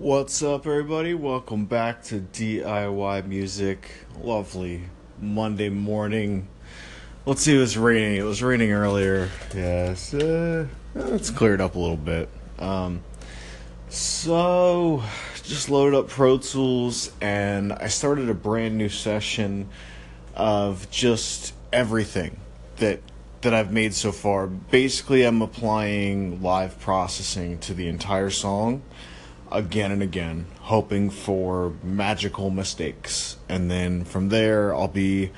[0.00, 1.12] What's up, everybody?
[1.12, 3.86] Welcome back to DIY Music.
[4.22, 4.84] Lovely
[5.20, 6.48] Monday morning.
[7.26, 8.16] Let's see, it was raining.
[8.16, 9.28] It was raining earlier.
[9.54, 12.30] Yes, uh, it's cleared up a little bit.
[12.58, 13.04] Um,
[13.90, 15.02] so,
[15.42, 19.68] just loaded up Pro Tools and I started a brand new session
[20.34, 22.40] of just everything
[22.76, 23.02] that
[23.42, 24.46] that I've made so far.
[24.46, 28.80] Basically, I'm applying live processing to the entire song
[29.52, 33.36] again and again, hoping for magical mistakes.
[33.48, 35.30] And then from there, I'll be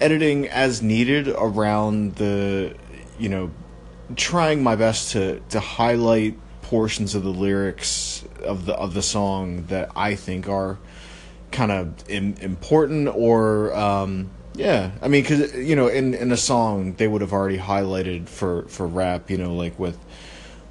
[0.00, 2.74] editing as needed around the,
[3.18, 3.50] you know,
[4.16, 9.66] trying my best to, to highlight portions of the lyrics of the of the song
[9.66, 10.78] that I think are
[11.50, 16.36] kind of Im- important or um, yeah, I mean, because you know, in in a
[16.36, 19.98] song they would have already highlighted for for rap, you know, like with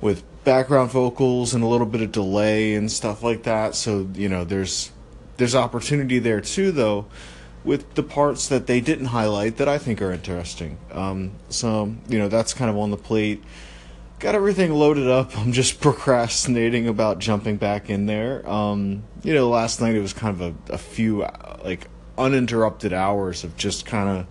[0.02, 3.76] with background vocals and a little bit of delay and stuff like that.
[3.76, 4.92] So you know, there's
[5.38, 7.06] there's opportunity there too, though,
[7.64, 10.78] with the parts that they didn't highlight that I think are interesting.
[10.92, 13.44] Um, so you know, that's kind of on the plate.
[14.20, 15.38] Got everything loaded up.
[15.38, 18.48] I'm just procrastinating about jumping back in there.
[18.50, 21.22] Um, you know, last night it was kind of a, a few
[21.64, 24.28] like uninterrupted hours of just kind of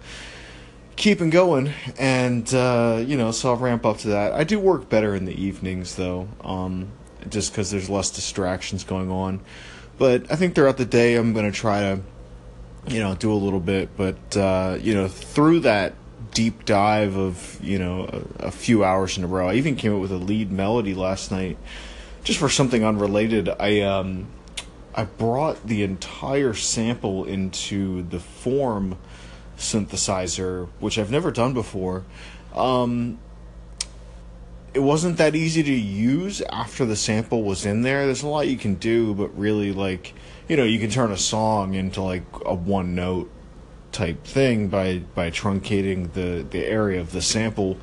[0.97, 4.33] keeping going and uh, you know so i'll ramp up to that.
[4.33, 6.89] I do work better in the evenings though um,
[7.29, 9.41] just because there's less distractions going on.
[9.99, 12.01] But i think throughout the day i'm to try to
[12.89, 13.97] you know do a little bit.
[13.97, 15.95] But uh, you know through that
[16.33, 19.93] deep dive of you know a, a, few hours in a row i even came
[19.93, 21.59] up with a lead melody last night
[22.25, 23.49] just for something unrelated.
[23.49, 24.27] I um
[24.95, 28.99] i brought the entire sample into the form
[29.61, 32.05] synthesizer, which I've never done before.
[32.55, 33.19] Um,
[34.73, 38.07] it wasn't that easy to use after the sample was in there.
[38.07, 40.15] There's a lot you can do, but really, like,
[40.49, 43.31] you know, you can turn a song into like a one note
[43.93, 47.79] type thing by by truncating the the area of the sample.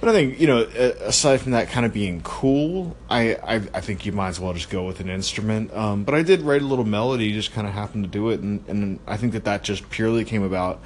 [0.00, 3.80] But I think you know, aside from that kind of being cool, I I, I
[3.80, 5.72] think you might as well just go with an instrument.
[5.72, 8.40] Um, but I did write a little melody, just kind of happened to do it,
[8.40, 10.80] and and I think that that just purely came about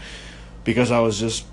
[0.64, 1.46] because I was just,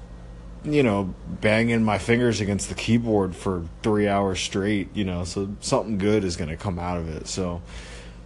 [0.64, 5.50] you know, banging my fingers against the keyboard for three hours straight, you know, so
[5.60, 7.28] something good is going to come out of it.
[7.28, 7.62] So,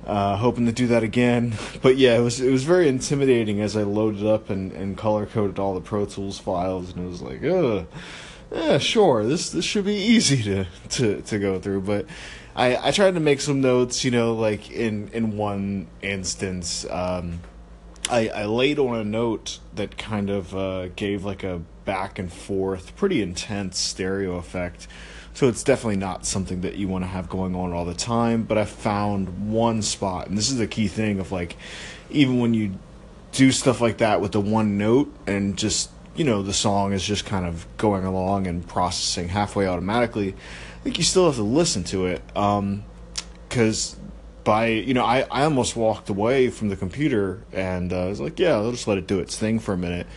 [0.06, 1.53] uh, hoping to do that again.
[1.81, 5.25] But yeah, it was it was very intimidating as I loaded up and, and color
[5.25, 7.88] coded all the Pro Tools files, and it was like, ugh,
[8.51, 11.81] yeah, sure, this this should be easy to to to go through.
[11.81, 12.06] But
[12.56, 16.85] I I tried to make some notes, you know, like in in one instance.
[16.89, 17.39] Um,
[18.09, 22.31] I, I laid on a note that kind of uh, gave like a back and
[22.31, 24.88] forth, pretty intense stereo effect.
[25.33, 28.44] So it's definitely not something that you want to have going on all the time.
[28.44, 31.56] But I found one spot, and this is the key thing of like,
[32.09, 32.78] even when you
[33.31, 37.03] do stuff like that with the one note and just you know the song is
[37.03, 41.44] just kind of going along and processing halfway automatically, I think you still have to
[41.44, 42.22] listen to it.
[42.27, 44.00] because um,
[44.44, 48.19] by you know I, I almost walked away from the computer and uh, I was
[48.19, 50.07] like yeah I'll just let it do its thing for a minute.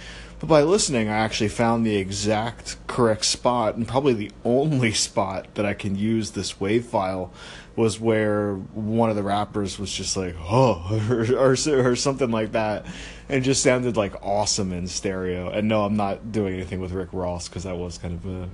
[0.41, 5.55] But by listening I actually found the exact correct spot and probably the only spot
[5.55, 7.33] that I can use this wave file
[7.77, 12.53] was where one of the rappers was just like oh or, or, or something like
[12.53, 12.87] that
[13.29, 15.51] and just sounded like awesome in stereo.
[15.51, 18.49] And no I'm not doing anything with Rick Ross because that was kind of a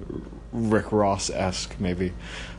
[0.52, 2.12] Rick Ross esque maybe.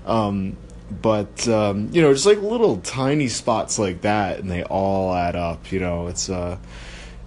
[0.06, 0.58] Um,
[1.02, 5.36] but um, you know, just like little tiny spots like that, and they all add
[5.36, 5.72] up.
[5.72, 6.58] You know, it's uh,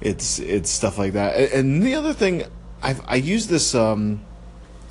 [0.00, 1.52] it's it's stuff like that.
[1.52, 2.44] And, the other thing,
[2.82, 3.75] I've I use this.
[3.75, 4.25] Um,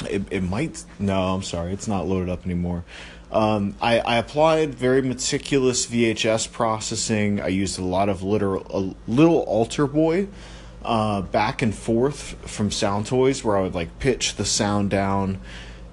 [0.09, 2.83] it it might no, I'm sorry, it's not loaded up anymore.
[3.31, 7.41] Um, I, I applied very meticulous VHS processing.
[7.41, 10.27] I used a lot of literal, little AlterBoy
[10.85, 15.39] uh, back and forth from Sound Toys, where I would like pitch the sound down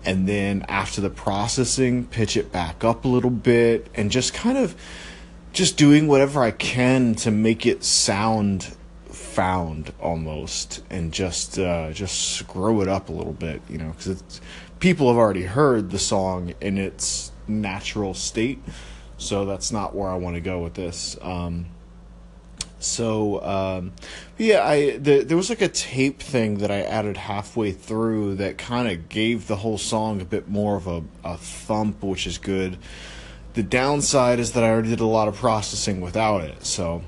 [0.05, 4.59] and then after the processing pitch it back up a little bit and just kind
[4.59, 4.75] of
[5.53, 8.75] just doing whatever I can to make it sound
[9.09, 14.41] found almost and just uh, just screw it up a little bit you know because
[14.79, 18.61] people have already heard the song in its natural state
[19.21, 21.17] so that's not where I want to go with this.
[21.21, 21.67] Um,
[22.83, 23.93] so um,
[24.39, 28.59] yeah, I the, there was like a tape thing that I added halfway through that
[28.59, 32.39] kind of gave the whole song a bit more of a, a thump, which is
[32.39, 32.79] good.
[33.55, 37.03] The downside is that I already did a lot of processing without it, so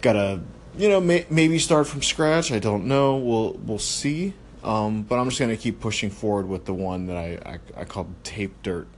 [0.00, 0.40] gotta
[0.76, 2.50] you know may, maybe start from scratch.
[2.50, 3.16] I don't know.
[3.16, 4.34] We'll we'll see.
[4.62, 7.84] Um, but I'm just gonna keep pushing forward with the one that I I, I
[7.84, 8.88] called tape dirt.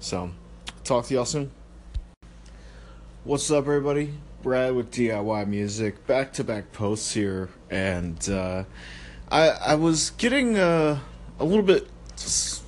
[0.00, 0.30] So
[0.84, 1.50] talk to y'all soon.
[3.28, 4.14] What's up, everybody?
[4.42, 8.64] Brad with DIY Music, back to back posts here, and uh,
[9.30, 11.00] I I was getting uh,
[11.38, 11.86] a little bit,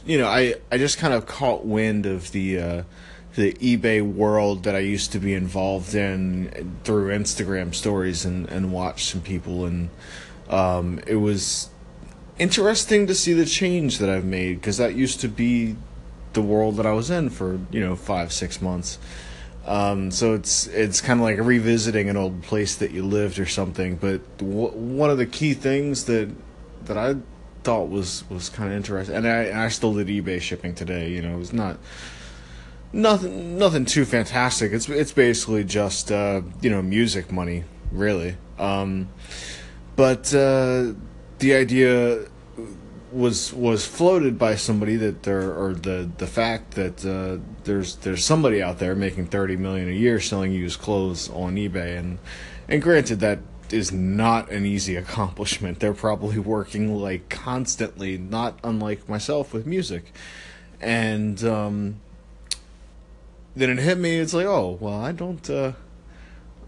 [0.05, 2.83] you know, I I just kind of caught wind of the uh,
[3.37, 8.71] the eBay world that I used to be involved in through Instagram stories and and
[8.71, 9.89] watched some people, and
[10.51, 11.71] um, it was
[12.39, 15.77] interesting to see the change that I've made because that used to be
[16.35, 18.99] the world that I was in for you know five six months.
[19.71, 23.47] Um, so it's it's kind of like revisiting an old place that you lived or
[23.47, 23.95] something.
[23.95, 26.29] But w- one of the key things that
[26.87, 27.15] that I
[27.63, 31.11] thought was was kind of interesting, and I and I still did eBay shipping today.
[31.11, 31.79] You know, it was not
[32.93, 34.73] nothing nothing too fantastic.
[34.73, 37.63] It's it's basically just uh, you know music money,
[37.93, 38.37] really.
[38.59, 39.09] Um,
[39.95, 40.95] but uh,
[41.39, 42.25] the idea
[43.13, 48.25] was was floated by somebody that there or the the fact that uh, there's there's
[48.25, 51.99] somebody out there making 30 million a year selling used clothes on eBay.
[51.99, 52.19] And
[52.69, 53.41] and granted that
[53.71, 55.81] is not an easy accomplishment.
[55.81, 60.13] They're probably working like constantly not unlike myself with music.
[60.81, 62.01] And um,
[63.55, 65.73] then it hit me it's like oh well I don't uh,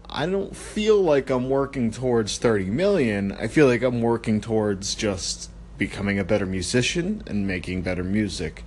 [0.09, 3.31] I don't feel like I'm working towards 30 million.
[3.31, 5.49] I feel like I'm working towards just
[5.87, 8.63] becoming a better musician and making better music.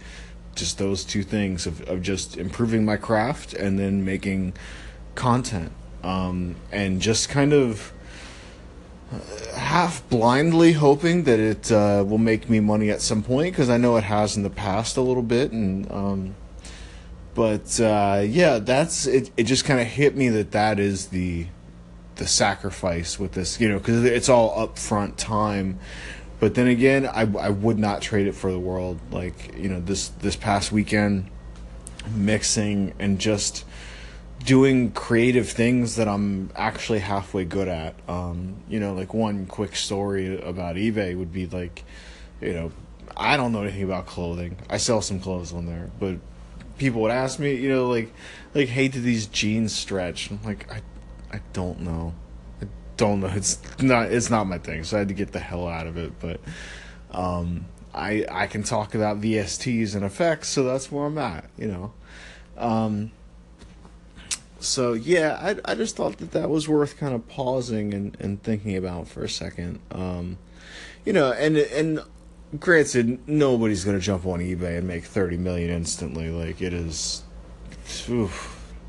[0.54, 4.52] Just those two things of, of just improving my craft and then making
[5.14, 5.72] content.
[6.02, 7.92] Um, and just kind of
[9.10, 13.70] uh, half blindly hoping that it uh, will make me money at some point because
[13.70, 15.52] I know it has in the past a little bit.
[15.52, 16.34] And um,
[17.34, 19.30] but uh, yeah, that's it.
[19.38, 21.46] It just kind of hit me that that is the
[22.16, 25.78] the sacrifice with this, you know, because it's all upfront time
[26.38, 28.98] but then again, I, I would not trade it for the world.
[29.10, 31.30] Like you know, this this past weekend,
[32.14, 33.64] mixing and just
[34.44, 37.94] doing creative things that I'm actually halfway good at.
[38.08, 41.84] Um, you know, like one quick story about eBay would be like,
[42.40, 42.72] you know,
[43.16, 44.56] I don't know anything about clothing.
[44.68, 46.16] I sell some clothes on there, but
[46.76, 48.12] people would ask me, you know, like,
[48.54, 50.30] like, hey, do these jeans stretch?
[50.30, 50.82] I'm like, I,
[51.34, 52.14] I don't know
[52.96, 53.32] don't know.
[53.34, 54.10] It's not.
[54.12, 54.84] It's not my thing.
[54.84, 56.12] So I had to get the hell out of it.
[56.20, 56.40] But
[57.10, 61.48] um, I I can talk about VSTs and effects, so that's where I'm at.
[61.56, 61.92] You know.
[62.56, 63.10] Um,
[64.60, 68.42] so yeah, I I just thought that that was worth kind of pausing and, and
[68.42, 69.80] thinking about for a second.
[69.90, 70.38] Um,
[71.04, 72.00] you know, and and
[72.58, 76.30] granted, nobody's gonna jump on eBay and make thirty million instantly.
[76.30, 77.22] Like it is.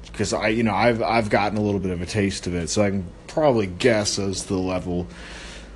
[0.04, 2.70] Because I, you know, I've I've gotten a little bit of a taste of it,
[2.70, 3.06] so I can
[3.38, 5.06] probably guess as the level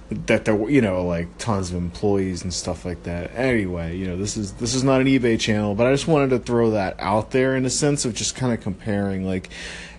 [0.09, 3.29] that there, were, you know, like tons of employees and stuff like that.
[3.35, 6.31] Anyway, you know, this is this is not an eBay channel, but I just wanted
[6.31, 9.51] to throw that out there in a sense of just kind of comparing, like,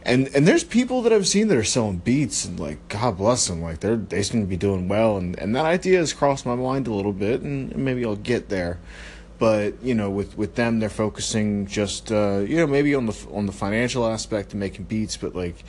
[0.03, 3.47] and and there's people that I've seen that are selling beats, and like, God bless
[3.47, 6.45] them, like they're they seem to be doing well, and and that idea has crossed
[6.45, 8.81] my mind a little bit, and maybe I'll get there
[9.39, 13.27] but you know with with them they're focusing just uh, you know maybe on the
[13.33, 15.65] on the financial aspect and making beats but like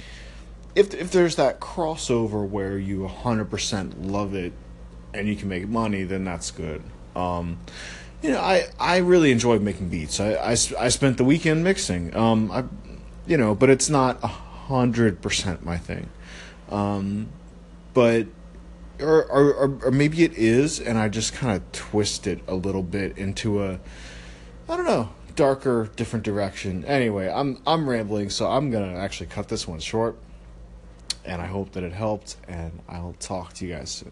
[0.75, 4.53] if if there's that crossover where you 100% love it
[5.13, 6.83] and you can make money then that's good.
[7.15, 7.59] Um,
[8.21, 10.19] you know I I really enjoy making beats.
[10.19, 12.15] I I, I spent the weekend mixing.
[12.15, 12.63] Um I
[13.27, 16.09] you know but it's not hundred percent my thing.
[16.69, 17.29] Um
[17.93, 18.27] but
[18.99, 22.83] or, or, or maybe it is, and I just kind of twist it a little
[22.83, 23.79] bit into a,
[24.69, 26.85] I don't know, darker, different direction.
[26.85, 30.15] Anyway, I'm I'm rambling, so I'm gonna actually cut this one short,
[31.25, 34.11] and I hope that it helped, and I'll talk to you guys soon.